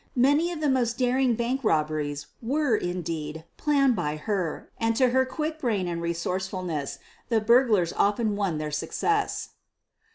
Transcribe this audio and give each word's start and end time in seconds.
Many 0.17 0.51
of 0.51 0.61
the 0.61 0.67
most 0.67 0.97
daring 0.97 1.35
bank 1.35 1.63
robberies 1.63 2.25
were, 2.41 2.75
indeed, 2.75 3.45
planned 3.57 3.95
by 3.95 4.15
her 4.15 4.71
and 4.79 4.95
to 4.95 5.09
her 5.09 5.25
quick 5.27 5.59
brain 5.59 5.87
and 5.87 6.01
resourcefulness 6.01 6.97
the 7.29 7.39
burg 7.39 7.69
lars 7.69 7.93
often 7.93 8.35
owed 8.35 8.57
their 8.57 8.71
success. 8.71 9.49